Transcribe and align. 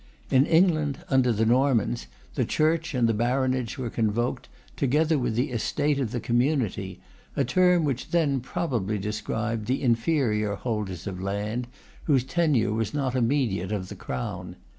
In 0.31 0.47
England, 0.47 0.97
under 1.11 1.31
the 1.31 1.45
Normans, 1.45 2.07
the 2.33 2.43
Church 2.43 2.95
and 2.95 3.07
the 3.07 3.13
Baronage 3.13 3.77
were 3.77 3.91
convoked, 3.91 4.49
together 4.75 5.19
with 5.19 5.35
the 5.35 5.51
estate 5.51 5.99
of 5.99 6.09
the 6.11 6.19
Community, 6.19 6.99
a 7.35 7.43
term 7.45 7.83
which 7.83 8.09
then 8.09 8.39
probably 8.39 8.97
described 8.97 9.67
the 9.67 9.83
inferior 9.83 10.55
holders 10.55 11.05
of 11.05 11.21
land, 11.21 11.67
whose 12.05 12.23
tenure 12.23 12.73
was 12.73 12.95
not 12.95 13.13
immediate 13.15 13.71
of 13.71 13.89
the 13.89 13.95
Crown. 13.95 14.55